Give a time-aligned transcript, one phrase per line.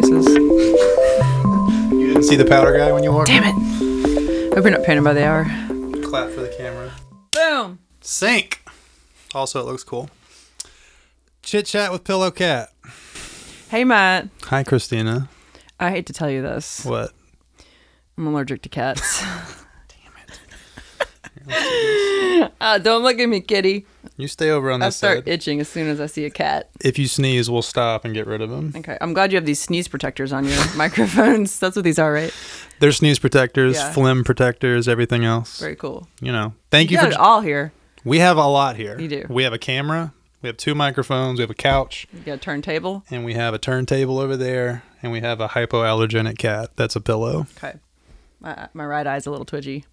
[0.00, 0.26] faces.
[0.26, 3.28] You didn't see the powder guy when you walked.
[3.28, 4.54] Damn it.
[4.54, 5.44] Hope you're not painted by the hour.
[6.02, 6.90] Clap for the camera.
[7.30, 7.78] Boom.
[8.00, 8.60] Sink.
[9.34, 10.10] Also, it looks cool.
[11.42, 12.70] Chit chat with Pillow Cat.
[13.68, 14.30] Hey, Matt.
[14.44, 15.28] Hi, Christina.
[15.78, 16.84] I hate to tell you this.
[16.84, 17.12] What?
[18.18, 19.22] I'm allergic to cats.
[19.88, 22.52] Damn it.
[22.60, 23.86] Uh, don't look at me, kitty.
[24.16, 24.80] You stay over on.
[24.80, 25.28] I this start side.
[25.28, 26.70] itching as soon as I see a cat.
[26.80, 28.72] if you sneeze, we'll stop and get rid of them.
[28.76, 28.96] Okay.
[29.00, 31.58] I'm glad you have these sneeze protectors on your microphones.
[31.58, 32.32] That's what these are, right?
[32.78, 33.92] They're sneeze protectors, Yeah.
[33.92, 35.58] phlegm protectors, everything else.
[35.58, 36.06] Very cool.
[36.20, 36.54] You know.
[36.70, 37.10] Thank you, You for.
[37.10, 37.72] it all here.
[38.04, 38.98] we have a lot here.
[39.00, 39.26] You do.
[39.28, 40.12] We have a camera.
[40.42, 41.38] We have two microphones.
[41.38, 42.06] We have a couch.
[42.12, 43.02] You got a turntable.
[43.10, 44.82] And we have a turntable over there.
[45.02, 46.70] And we have a hypoallergenic cat.
[46.76, 47.46] That's a pillow.
[47.58, 47.78] Okay.
[48.40, 49.86] My, my right eye's a little twitchy.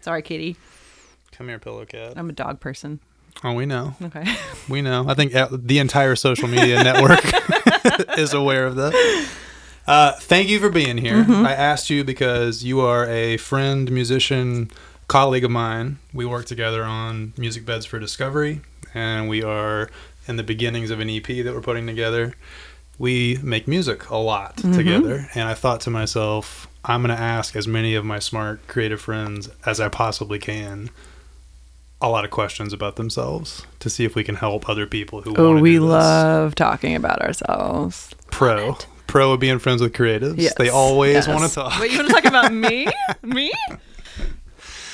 [0.00, 0.56] Sorry, kitty.
[1.36, 2.14] Come here, pillow cat.
[2.16, 3.00] I'm a dog person.
[3.42, 3.94] Oh, we know.
[4.02, 4.24] Okay.
[4.68, 5.04] We know.
[5.06, 7.20] I think uh, the entire social media network
[8.18, 9.28] is aware of that.
[9.86, 11.16] Uh, thank you for being here.
[11.22, 11.44] Mm-hmm.
[11.44, 14.70] I asked you because you are a friend, musician,
[15.06, 15.98] colleague of mine.
[16.14, 18.62] We work together on Music Beds for Discovery,
[18.94, 19.90] and we are
[20.26, 22.32] in the beginnings of an EP that we're putting together.
[22.98, 24.72] We make music a lot Mm-hmm.
[24.72, 28.66] together, and I thought to myself, I'm going to ask as many of my smart,
[28.66, 30.88] creative friends as I possibly can
[32.06, 35.34] a lot of questions about themselves to see if we can help other people who
[35.36, 35.88] Oh, we do this.
[35.90, 38.10] love talking about ourselves.
[38.30, 40.34] pro pro of being friends with creatives.
[40.38, 40.54] Yes.
[40.56, 41.28] They always yes.
[41.28, 41.78] want to talk.
[41.80, 42.86] Wait, you want to talk about me?
[43.22, 43.52] me?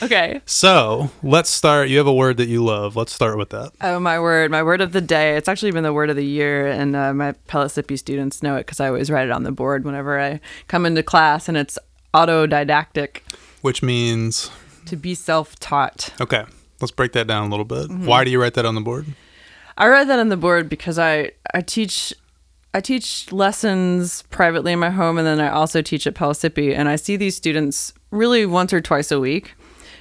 [0.02, 0.40] Okay.
[0.46, 1.88] So let's start.
[1.88, 2.96] You have a word that you love.
[2.96, 3.72] Let's start with that.
[3.82, 4.50] Oh, my word.
[4.50, 5.36] My word of the day.
[5.36, 8.60] It's actually been the word of the year, and uh, my Pellissippi students know it
[8.66, 11.78] because I always write it on the board whenever I come into class, and it's
[12.14, 13.18] autodidactic,
[13.62, 14.50] Which means
[14.86, 16.10] to be self taught.
[16.20, 16.44] okay.
[16.80, 17.88] Let's break that down a little bit.
[17.88, 18.06] Mm-hmm.
[18.06, 19.06] Why do you write that on the board?
[19.76, 22.12] I write that on the board because I I teach
[22.72, 26.88] I teach lessons privately in my home, and then I also teach at Pellissippi, and
[26.88, 29.54] I see these students really once or twice a week,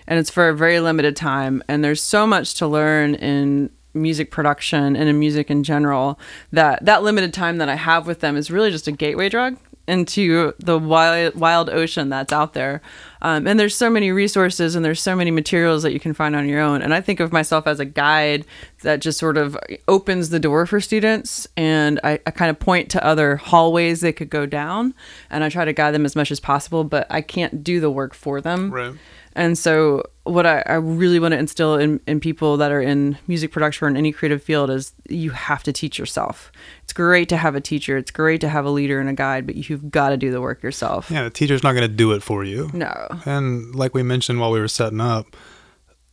[0.08, 1.64] and it's for a very limited time.
[1.68, 6.20] And there's so much to learn in music production and in music in general
[6.52, 9.58] that that limited time that I have with them is really just a gateway drug
[9.90, 12.82] into the wild, wild ocean that's out there.
[13.22, 16.36] Um, and there's so many resources and there's so many materials that you can find
[16.36, 16.82] on your own.
[16.82, 18.46] And I think of myself as a guide
[18.84, 19.58] that just sort of
[19.88, 21.48] opens the door for students.
[21.58, 24.94] And I, I kind of point to other hallways they could go down.
[25.30, 27.92] And I try to guide them as much as possible, but I can't do the
[27.92, 28.72] work for them.
[28.72, 28.94] Right.
[29.40, 33.18] And so, what I, I really want to instill in, in people that are in
[33.26, 36.52] music production or in any creative field is you have to teach yourself.
[36.84, 39.46] It's great to have a teacher, it's great to have a leader and a guide,
[39.46, 41.10] but you've got to do the work yourself.
[41.10, 42.70] Yeah, the teacher's not going to do it for you.
[42.74, 43.08] No.
[43.26, 45.38] And like we mentioned while we were setting up,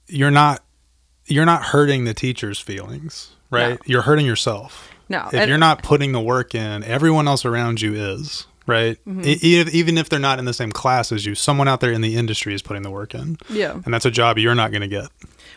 [0.07, 0.63] you're not
[1.27, 3.71] you're not hurting the teacher's feelings, right?
[3.71, 3.79] No.
[3.87, 4.89] You're hurting yourself.
[5.09, 5.27] No.
[5.27, 8.99] If And- you're not putting the work in, everyone else around you is, right?
[9.07, 9.23] Mm-hmm.
[9.25, 12.01] E- even if they're not in the same class as you, someone out there in
[12.01, 13.39] the industry is putting the work in.
[13.49, 13.81] Yeah.
[13.85, 15.09] And that's a job you're not going to get.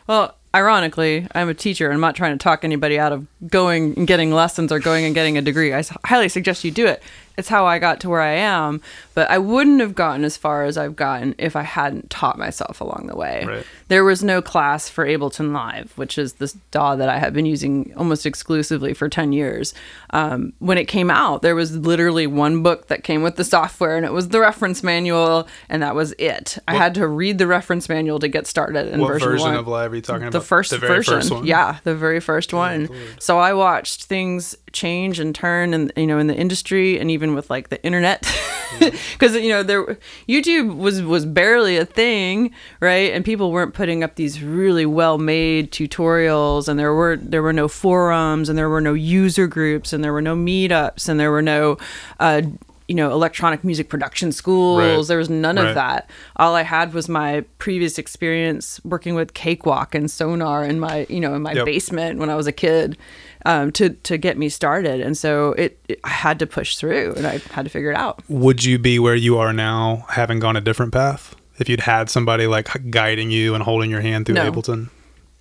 [0.07, 3.93] Well, ironically, I'm a teacher and I'm not trying to talk anybody out of going
[3.97, 5.73] and getting lessons or going and getting a degree.
[5.73, 7.03] I highly suggest you do it.
[7.39, 8.81] It's how I got to where I am,
[9.13, 12.81] but I wouldn't have gotten as far as I've gotten if I hadn't taught myself
[12.81, 13.45] along the way.
[13.47, 13.65] Right.
[13.87, 17.45] There was no class for Ableton Live, which is this DAW that I have been
[17.45, 19.73] using almost exclusively for 10 years.
[20.09, 23.95] Um, when it came out, there was literally one book that came with the software,
[23.95, 26.57] and it was the reference manual, and that was it.
[26.67, 29.55] I had to read the reference manual to get started in What version, version one
[29.57, 30.43] of Live are you talking the about?
[30.43, 31.13] first the very version.
[31.15, 31.45] first one.
[31.45, 32.89] Yeah, the very first one.
[33.19, 37.33] So I watched things change and turn, and you know, in the industry, and even
[37.35, 38.25] with like the internet,
[38.79, 39.97] because you know, there
[40.27, 43.11] YouTube was was barely a thing, right?
[43.13, 47.53] And people weren't putting up these really well made tutorials, and there were there were
[47.53, 51.31] no forums, and there were no user groups, and there were no meetups, and there
[51.31, 51.77] were no.
[52.19, 52.41] Uh,
[52.87, 54.79] you know, electronic music production schools.
[54.79, 55.07] Right.
[55.09, 55.67] There was none Right.
[55.67, 56.09] of that.
[56.37, 61.19] All I had was my previous experience working with Cakewalk and Sonar in my, you
[61.19, 61.65] know, in my Yep.
[61.65, 62.97] basement when I was a kid,
[63.45, 64.99] um, to to get me started.
[65.01, 67.97] And so it, it, I had to push through, and I had to figure it
[67.97, 68.21] out.
[68.29, 71.35] Would you be where you are now having gone a different path?
[71.59, 74.49] If you'd had somebody like guiding you and holding your hand through No.
[74.51, 74.89] Ableton?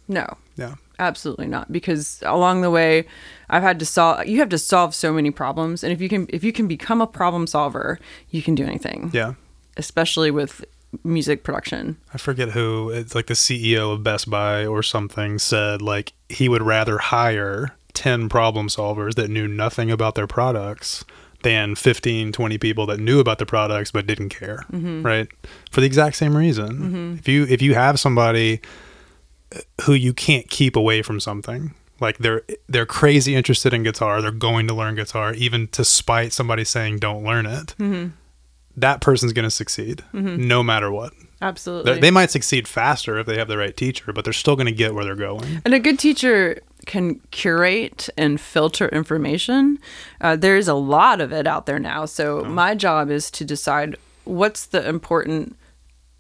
[0.09, 0.75] No, Yeah.
[0.99, 1.71] absolutely not.
[1.71, 3.05] Because along the way,
[3.51, 4.27] I've had to solve.
[4.27, 7.01] You have to solve so many problems, and if you can, if you can become
[7.01, 7.99] a problem solver,
[8.31, 9.11] you can do anything.
[9.13, 9.35] Yeah.
[9.77, 10.65] Especially with
[11.05, 11.97] music production.
[12.15, 16.49] I forget who it's like the CEO of Best Buy or something said like he
[16.49, 21.05] would rather hire 10 problem solvers that knew nothing about their products
[21.43, 25.03] than 15 20 people that knew about the products but didn't care mm-hmm.
[25.03, 25.27] right?
[25.73, 26.69] For the exact same reason.
[26.69, 27.15] Mm-hmm.
[27.19, 28.61] If you if you have somebody
[29.55, 34.23] uh, who you can't keep away from something like they're they're crazy interested in guitar
[34.23, 38.11] they're going to learn guitar even to spite somebody saying don't learn it Mm-hmm.
[38.77, 40.47] that person's going to succeed mm-hmm.
[40.47, 41.93] no matter what Absolutely.
[41.93, 44.67] They're- they might succeed faster if they have the right teacher but they're still going
[44.67, 49.79] to get where they're going And a good teacher can curate and filter information.
[50.23, 52.07] Uh, there's a lot of it out there now.
[52.07, 55.55] So my job is to decide what's the important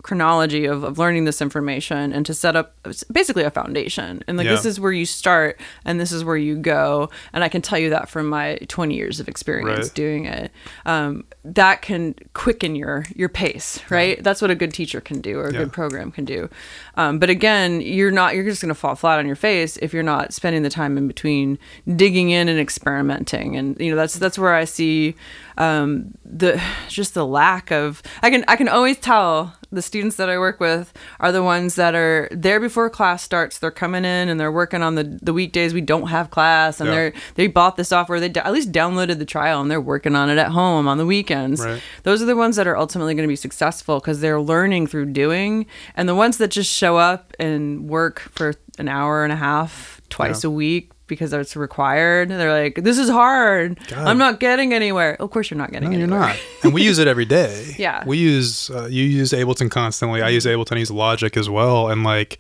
[0.08, 2.74] chronology of, of learning this information and to set up
[3.12, 4.22] basically a foundation.
[4.26, 7.10] And like this is where you start and this is where you go.
[7.34, 9.94] And i can tell you that from my 20 years of experience Right.
[9.94, 10.50] doing it.
[10.86, 14.16] Um, that can quicken your your pace right?
[14.24, 15.58] That's what a good teacher can do or a Yeah.
[15.60, 16.48] good program can do.
[16.96, 19.92] Um, but again you're not you're just going to fall flat on your face if
[19.92, 21.58] you're not spending the time in between
[22.02, 23.56] digging in and experimenting.
[23.58, 25.14] And you know that's that's where i see
[25.58, 30.28] um, the just the lack of i can i can always tell the students that
[30.30, 34.28] i work with are the ones that are there before class starts they're coming in
[34.28, 36.94] and they're working on the the weekdays we don't have class and Yeah.
[36.94, 40.14] they're they bought the software they d- at least downloaded the trial and they're working
[40.16, 41.82] on it at home on the weekends Right.
[42.04, 45.06] those are the ones that are ultimately going to be successful because they're learning through
[45.12, 45.66] doing
[45.96, 50.00] and the ones that just show up and work for an hour and a half
[50.08, 50.48] twice Yeah.
[50.48, 54.06] a week because it's required they're like this is hard God.
[54.06, 56.82] i'm not getting anywhere of course you're not getting no you're anywhere not and we
[56.84, 58.04] use it every day Yeah.
[58.06, 61.88] we use uh, you use ableton constantly i use ableton I use logic as well
[61.88, 62.38] and like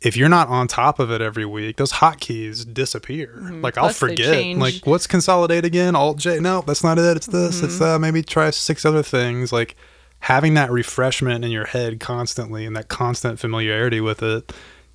[0.00, 3.38] if you're not on top of it every week, those hotkeys disappear.
[3.62, 3.98] Like I'll Mm-hmm.
[3.98, 4.56] Plus they forget.
[4.58, 5.96] Like what's consolidate again?
[5.96, 6.40] Alt J?
[6.40, 7.16] No, that's not it.
[7.16, 7.62] It's this.
[7.62, 7.82] It's Mm-hmm.
[7.84, 9.50] uh, maybe try six other things.
[9.50, 9.76] Like
[10.18, 14.52] having that refreshment in your head constantly and that constant familiarity with it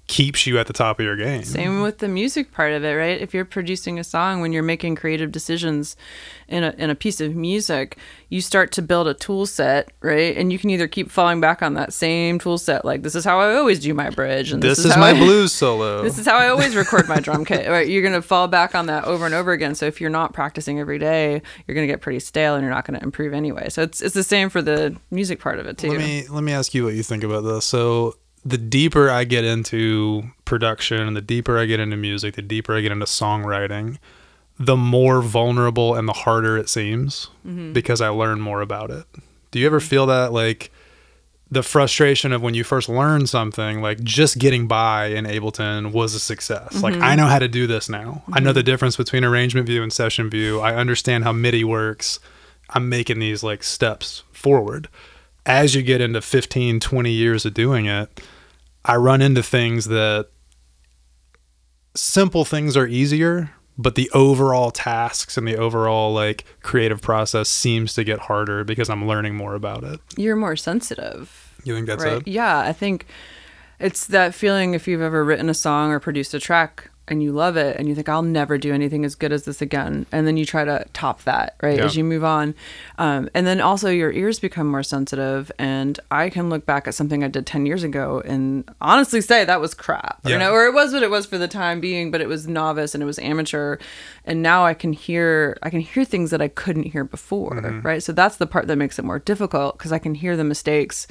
[0.09, 1.43] keeps you at the top of your game.
[1.43, 3.21] Same with the music part of it, right?
[3.21, 5.95] If you're producing a song, when you're making creative decisions
[6.47, 7.95] in a, in a piece of music,
[8.27, 10.35] you start to build a tool set, right?
[10.35, 13.23] And you can either keep falling back on that same tool set, like this is
[13.23, 16.01] how I always do my bridge, and This, this, is, my I- blues solo.
[16.01, 17.69] This is how I always record my drum kit.
[17.69, 17.87] Right?
[17.87, 19.75] You're gonna fall back on that over and over again.
[19.75, 22.83] So if you're not practicing every day, you're gonna get pretty stale, and you're not
[22.83, 23.69] gonna improve anyway.
[23.69, 25.89] So it's it's the same for the music part of it too.
[25.89, 27.63] Let me let me ask you what you think about this.
[27.63, 28.15] So
[28.45, 32.75] the deeper I get into production and the deeper I get into music, the deeper
[32.75, 33.97] I get into songwriting,
[34.57, 37.73] the more vulnerable and the harder it seems Mm-hmm.
[37.73, 39.05] because I learn more about it.
[39.51, 39.87] Do you ever mm-hmm.
[39.87, 40.71] feel that like
[41.51, 46.13] the frustration of when you first learn something, like just getting by in Ableton was
[46.13, 46.83] a success.
[46.83, 47.17] Like I mm-hmm.
[47.17, 48.23] know how to do this now.
[48.31, 48.65] I know the mm-hmm.
[48.67, 50.59] difference between arrangement view and session view.
[50.59, 52.19] I understand how MIDI works.
[52.69, 54.89] I'm making these like steps forward.
[55.49, 58.21] As you get into 15, 20 years of doing it,
[58.85, 60.29] I run into things that
[61.95, 67.95] simple things are easier, but the overall tasks and the overall like creative process seems
[67.95, 69.99] to get harder because I'm learning more about it.
[70.15, 71.55] You're more sensitive.
[71.63, 72.17] You think that's right?
[72.17, 72.27] it?
[72.27, 73.07] Yeah, I think
[73.79, 77.31] it's that feeling if you've ever written a song or produced a track and you
[77.31, 80.25] love it and you think I'll never do anything as good as this again, and
[80.27, 81.85] then you try to top that right Yeah.
[81.85, 82.55] as you move on,
[82.97, 85.51] um, and then also your ears become more sensitive.
[85.59, 89.45] And I can look back at something I did ten years ago and honestly say
[89.45, 90.31] that was crap, Yeah.
[90.33, 92.47] you know, or it was what it was for the time being, but it was
[92.47, 93.77] novice and it was amateur,
[94.25, 97.81] and now I can hear I can hear things that I couldn't hear before, Mm-hmm.
[97.85, 98.01] right?
[98.03, 101.07] So that's the part that makes it more difficult because I can hear the mistakes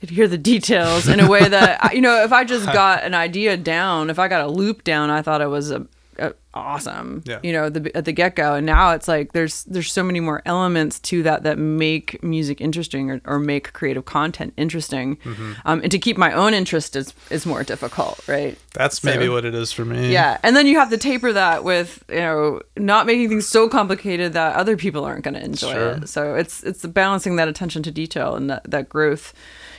[0.00, 3.14] could hear the details in a way that you know if i just got an
[3.14, 5.86] idea down if i got a loop down i thought it was a,
[6.18, 7.38] a awesome Yeah.
[7.42, 10.40] you know the, at the get-go and now it's like there's there's so many more
[10.46, 15.52] elements to that that make music interesting or, or make creative content interesting Mm-hmm.
[15.66, 19.28] um, and to keep my own interest is is more difficult right That's So- maybe
[19.28, 20.10] what it is for me.
[20.12, 23.68] yeah and then you have to taper that with you know not making things so
[23.68, 25.88] complicated that other people aren't going to enjoy Sure.
[26.02, 29.34] it so it's it's balancing that attention to detail and that, that growth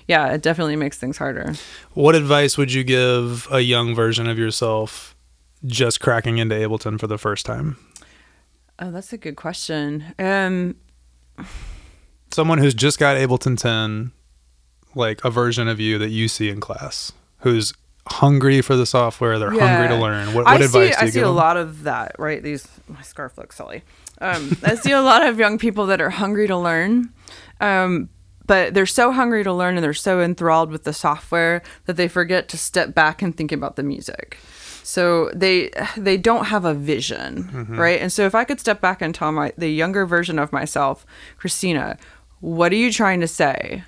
[0.08, 1.54] yeah it definitely makes things harder
[1.94, 5.16] What advice would you give a young version of yourself
[5.66, 7.78] just cracking into Ableton for the first time?
[8.80, 10.76] oh that's a good question um
[12.32, 14.12] Someone who's just got Ableton 10,
[14.96, 17.74] like a version of you that you see in class, who's
[18.10, 20.28] hungry for the software, they're hungry to learn.
[20.34, 21.36] What, what I advice see, I see a them?
[21.36, 22.44] lot of that, right?
[22.44, 23.82] These my scarf looks silly.
[24.20, 27.14] Um, I see a lot of young people that are hungry to learn,
[27.62, 28.10] um,
[28.48, 32.08] but they're so hungry to learn and they're so enthralled with the software that they
[32.08, 34.38] forget to step back and think about the music.
[34.84, 37.78] So they they don't have a vision, Mm-hmm.
[37.80, 38.02] right?
[38.02, 41.06] And so if I could step back and tell my the younger version of myself,
[41.38, 41.98] Christina,
[42.40, 43.84] what are you trying to say?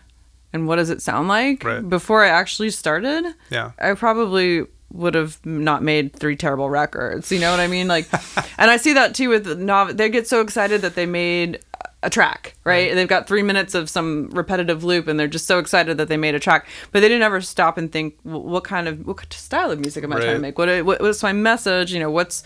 [0.52, 1.64] And what does it sound like?
[1.64, 1.88] Right.
[1.88, 3.72] Before I actually started, Yeah.
[3.80, 7.32] I probably would have not made three terrible records.
[7.32, 7.88] You know what I mean?
[7.88, 8.08] Like,
[8.58, 9.96] and I see that too with nov.
[9.96, 11.60] They get so excited that they made
[12.02, 12.94] a track, right?
[12.96, 16.16] They've got three minutes of some repetitive loop, and they're just so excited that they
[16.18, 16.66] made a track.
[16.92, 20.04] But they didn't ever stop and think, "Wh- what kind of what style of music
[20.06, 20.58] am I trying to make?
[20.58, 21.92] What, what what's my message?
[21.94, 22.44] You know, what's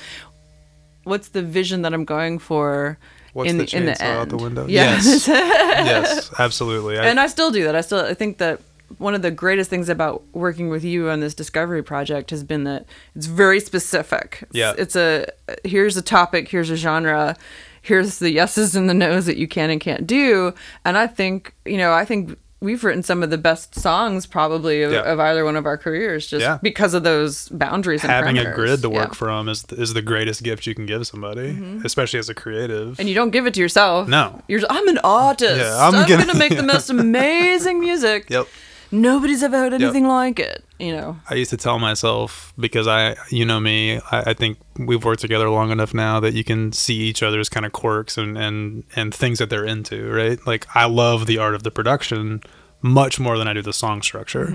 [1.03, 2.97] what's the vision that I'm going for
[3.33, 4.17] What's in the the, in the end?
[4.19, 4.65] out the window?
[4.67, 4.93] Yeah.
[4.95, 5.27] Yes.
[5.27, 6.97] yes, absolutely.
[6.97, 7.75] I- and I still do that.
[7.75, 8.59] I still I think that
[8.99, 12.63] one of the greatest things about working with you on this discovery project has been
[12.65, 14.39] that it's very specific.
[14.43, 14.73] It's, Yeah.
[14.77, 15.25] it's a
[15.63, 17.35] here's a topic, here's a genre,
[17.83, 20.53] here's the yeses and the nos that you can and can't do.
[20.83, 24.83] And I think you know I think we've written some of the best songs probably
[24.83, 25.01] of, Yeah.
[25.01, 26.59] of either one of our careers just Yeah.
[26.63, 29.05] because of those boundaries and having a grid to work Yeah.
[29.07, 29.13] Mm-hmm.
[29.15, 31.49] from is is the greatest gift you can give somebody,
[31.83, 32.97] especially as a creative.
[33.01, 34.07] And you don't give it to yourself.
[34.07, 34.41] No.
[34.47, 35.59] You're I'm an artist.
[35.59, 38.29] Yeah, I'm, I'm gonna, gonna- make the most amazing music.
[38.29, 38.47] Yep.
[38.93, 40.63] Nobody's ever heard anything like it.
[40.79, 41.19] You know.
[41.27, 45.21] I used to tell myself because I, you know me, I, I think we've worked
[45.21, 48.83] together long enough now that you can see each other's kind of quirks and, and,
[48.95, 50.37] and things that they're into, right?
[50.45, 52.41] Like I love the art of the production
[52.83, 54.47] much more than I do the song structure,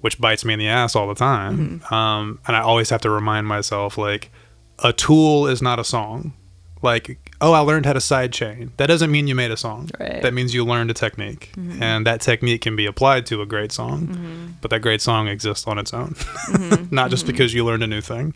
[0.00, 1.82] which bites me in the ass all the time.
[1.92, 4.30] Um, and I always have to remind myself like
[4.80, 6.32] a tool is not a song.
[6.82, 8.70] Like, oh, I learned how to sidechain.
[8.76, 9.90] That doesn't mean you made a song.
[9.98, 10.20] Right.
[10.22, 11.52] That means you learned a technique.
[11.56, 11.82] Mm-hmm.
[11.82, 14.08] And that technique can be applied to a great song.
[14.08, 14.46] Mm-hmm.
[14.60, 16.10] But that great song exists on its own.
[16.10, 16.94] Mm-hmm.
[16.94, 18.34] not just because you learned a new thing.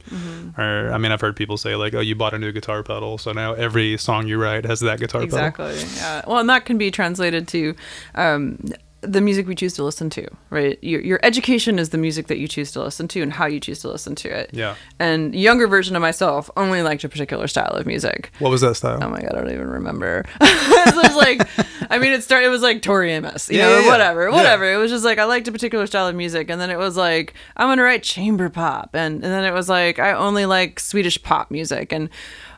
[0.57, 3.19] Or, I mean, I've heard people say, like, oh, you bought a new guitar pedal.
[3.19, 5.39] So now every song you write has that guitar pedal.
[5.39, 5.77] Exactly.
[5.97, 6.23] Yeah.
[6.27, 7.75] Well, and that can be translated to
[8.15, 8.59] um,
[9.03, 10.79] the music we choose to listen to, right?
[10.83, 13.59] Your, your education is the music that you choose to listen to and how you
[13.61, 14.51] choose to listen to it.
[14.53, 14.75] Yeah.
[14.99, 18.31] And younger version of myself only liked a particular style of music.
[18.41, 18.99] What was that style?
[19.03, 20.25] Oh my god, I don't even remember.
[20.41, 21.49] it was like,
[21.91, 22.47] I mean, it started.
[22.47, 24.35] It was like Tori Amos, you Yeah, know, yeah, whatever, Yeah.
[24.37, 24.73] whatever.
[24.73, 26.97] It was just like I liked a particular style of music, and then it was
[26.97, 30.79] like I'm gonna write chamber pop, and and then it was like I only like
[30.79, 32.11] Swedish pop music, and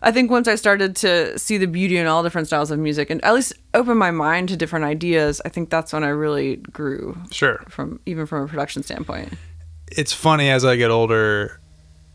[0.04, 3.08] I think once I started to see the beauty in all different styles of music,
[3.08, 6.56] and at least open my mind to different ideas, I think that's when I really
[6.56, 7.62] grew Sure.
[7.68, 9.34] from even from a production standpoint.
[9.90, 11.60] It's funny as I get older,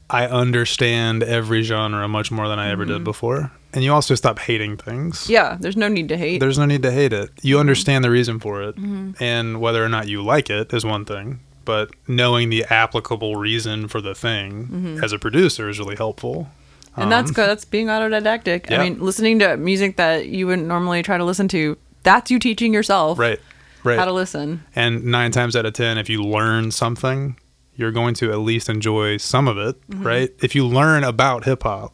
[0.09, 3.03] I understand every genre much more than I ever did mm-hmm.
[3.05, 3.51] before.
[3.73, 5.29] And you also stop hating things.
[5.29, 6.39] Yeah, there's no need to hate.
[6.39, 7.29] There's no need to hate it.
[7.41, 7.59] You mm-hmm.
[7.61, 8.75] understand the reason for it.
[8.75, 9.23] Mm-hmm.
[9.23, 11.39] And whether or not you like it is one thing.
[11.63, 16.49] But knowing the applicable reason for the thing as a producer is really helpful.
[16.97, 17.47] And that's good.
[17.47, 18.69] That's being autodidactic.
[18.69, 18.81] Yeah.
[18.81, 22.39] I mean, listening to music that you wouldn't normally try to listen to, that's you
[22.39, 23.39] teaching yourself Right.
[23.83, 23.99] Right.
[23.99, 24.63] how to listen.
[24.75, 27.37] And nine times out of ten, if you learn something,
[27.75, 30.03] you're going to at least enjoy some of it, Mm-hmm.
[30.05, 30.29] right?
[30.41, 31.93] If you learn about hip hop,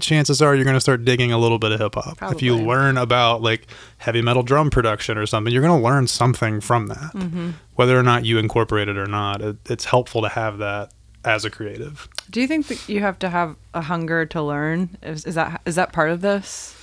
[0.00, 2.32] chances are you're going to start digging a little bit of hip hop.
[2.34, 3.66] If you learn about like
[3.98, 7.12] heavy metal drum production or something, you're going to learn something from that.
[7.14, 7.50] Mm-hmm.
[7.74, 10.92] Whether or not you incorporate it or not, it, it's helpful to have that
[11.24, 12.08] as a creative.
[12.30, 14.96] Do you think that you have to have a hunger to learn?
[15.02, 16.76] Is, is that is that part of this?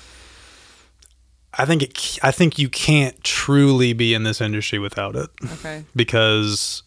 [1.54, 2.20] I think it.
[2.24, 5.30] I think you can't truly be in this industry without it.
[5.54, 5.84] Okay.
[5.96, 6.84] because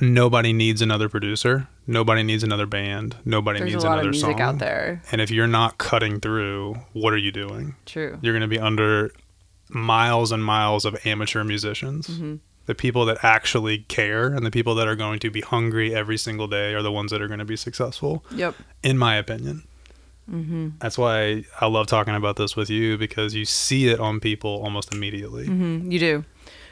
[0.00, 4.10] nobody needs another producer, nobody needs another band, nobody There's needs a lot of another
[4.12, 5.02] music song out there.
[5.10, 7.74] And if you're not cutting through, what are you doing?
[7.86, 8.18] True.
[8.22, 9.12] You're going to be under
[9.68, 12.08] miles and miles of amateur musicians.
[12.08, 12.36] Mm-hmm.
[12.68, 16.18] The people that actually care and the people that are going to be hungry every
[16.18, 18.54] single day are the ones that are going to be successful, Yep.
[18.82, 19.62] in my opinion.
[20.30, 20.68] Mm-hmm.
[20.78, 24.50] That's why I love talking about this with you because you see it on people
[24.62, 25.46] almost immediately.
[25.48, 26.24] Mm, You do.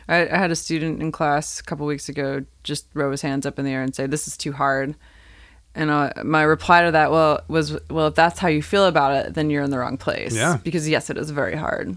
[0.06, 3.46] I, I had a student in class a couple weeks ago just throw his hands
[3.46, 4.94] up in the air and say, "This is too hard."
[5.74, 9.12] And uh, my reply to that, well, was, "Well, if that's how you feel about
[9.16, 10.58] it, then you're in the wrong place." Yeah.
[10.62, 11.96] Because yes, it is very hard,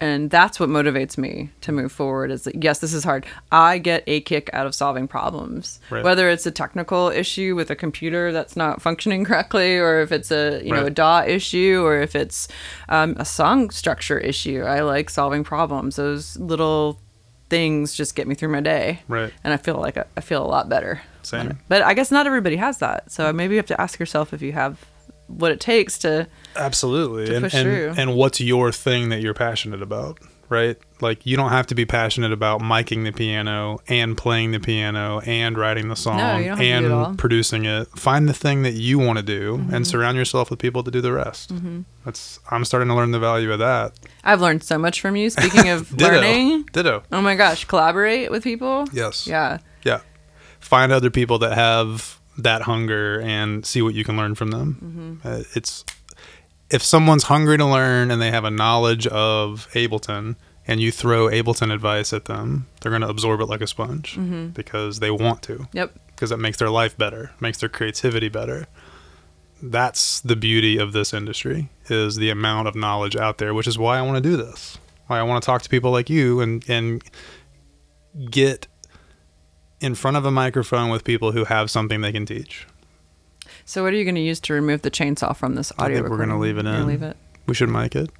[0.00, 2.30] and that's what motivates me to move forward.
[2.30, 3.26] Is that yes, this is hard.
[3.52, 6.02] I get a kick out of solving problems, Right.
[6.02, 10.30] whether it's a technical issue with a computer that's not functioning correctly, or if it's
[10.30, 10.94] a you know a Right.
[10.94, 12.48] DAW issue, or if it's
[12.88, 14.62] um, a song structure issue.
[14.62, 15.96] I like solving problems.
[15.96, 16.98] Those little
[17.50, 19.32] things just get me through my day, Right.
[19.44, 21.02] and I feel like I, I feel a lot better.
[21.22, 21.58] Same.
[21.68, 23.10] But I guess not everybody has that.
[23.12, 24.78] So maybe you have to ask yourself if you have
[25.30, 26.26] what it takes to.
[26.56, 27.26] Absolutely.
[27.26, 27.94] to and, push and, through.
[27.96, 30.18] and what's your thing that you're passionate about,
[30.48, 30.76] right?
[31.00, 35.20] Like you don't have to be passionate about miking the piano and playing the piano
[35.24, 37.86] and writing the song No, you don't have to do it and producing it.
[37.96, 39.74] Find the thing that you want to do Mm-hmm.
[39.74, 41.52] and surround yourself with people to do the rest.
[42.04, 43.92] That's I'm starting to learn the value of that.
[44.24, 45.30] I've learned so much from you.
[45.38, 46.12] Speaking of Ditto.
[46.16, 47.04] learning, Ditto.
[47.12, 48.86] oh my gosh, collaborate with people.
[48.92, 49.26] Yes.
[49.26, 49.58] Yeah.
[49.84, 50.00] Yeah.
[50.58, 55.18] Find other people that have that hunger and see what you can learn from them.
[55.22, 55.28] Mm-hmm.
[55.28, 55.84] Uh, it's
[56.70, 61.26] if someone's hungry to learn and they have a knowledge of Ableton and you throw
[61.26, 64.48] Ableton advice at them, they're going to absorb it like a sponge Mm-hmm.
[64.48, 65.94] because they want to Yep.
[66.08, 68.66] because it makes their life better, makes their creativity better.
[69.62, 73.76] that's the beauty of this industry is the amount of knowledge out there, which is
[73.78, 74.78] why I want to do this.
[75.06, 77.02] Why I want to talk to people like you and and
[78.30, 78.66] get
[79.80, 82.66] in front of a microphone with people who have something they can teach.
[83.64, 85.98] So what are you going to use to remove the chainsaw from this I audio?
[85.98, 86.86] think we're gonna leave it in.
[86.86, 88.10] Leave it We should mic it.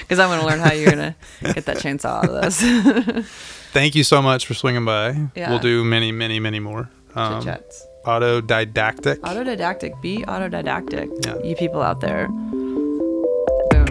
[0.00, 2.60] because I want to learn how you're going to get that chainsaw out of this.
[3.72, 5.28] Thank you so much for swinging by.
[5.36, 5.50] Yeah.
[5.50, 6.88] We'll do many, many, many more.
[7.08, 7.86] Chit Um, chats.
[8.04, 9.16] autodidactic.
[9.18, 10.00] Autodidactic.
[10.02, 11.08] Be autodidactic.
[11.26, 11.38] Yeah.
[11.46, 12.28] You people out there.
[12.28, 13.86] Boom.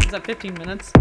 [0.00, 0.92] Is that 15 minutes?